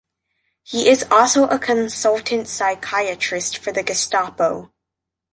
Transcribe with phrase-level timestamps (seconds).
[0.63, 4.71] He is also a consultant psychiatrist for the Gestapo.